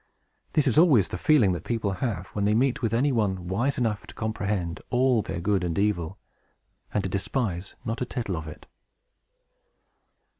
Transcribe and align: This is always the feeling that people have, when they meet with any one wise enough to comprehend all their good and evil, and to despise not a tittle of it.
This 0.53 0.65
is 0.65 0.79
always 0.79 1.09
the 1.09 1.15
feeling 1.19 1.51
that 1.51 1.63
people 1.63 1.91
have, 2.01 2.25
when 2.29 2.45
they 2.45 2.55
meet 2.55 2.81
with 2.81 2.91
any 2.91 3.11
one 3.11 3.47
wise 3.47 3.77
enough 3.77 4.07
to 4.07 4.15
comprehend 4.15 4.81
all 4.89 5.21
their 5.21 5.39
good 5.39 5.63
and 5.63 5.77
evil, 5.77 6.17
and 6.91 7.03
to 7.03 7.07
despise 7.11 7.75
not 7.85 8.01
a 8.01 8.05
tittle 8.05 8.35
of 8.35 8.47
it. 8.47 8.65